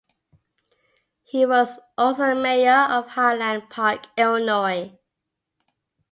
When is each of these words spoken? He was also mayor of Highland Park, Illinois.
He 1.21 1.45
was 1.45 1.77
also 1.95 2.33
mayor 2.33 2.87
of 2.89 3.09
Highland 3.09 3.69
Park, 3.69 4.07
Illinois. 4.17 4.97